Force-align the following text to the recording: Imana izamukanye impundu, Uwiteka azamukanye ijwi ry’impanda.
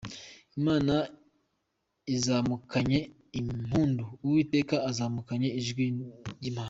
Imana 0.59 0.95
izamukanye 2.15 2.99
impundu, 3.39 4.05
Uwiteka 4.25 4.75
azamukanye 4.89 5.49
ijwi 5.59 5.85
ry’impanda. 5.89 6.59